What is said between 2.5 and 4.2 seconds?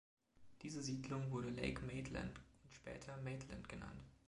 und später Maitland, genannt.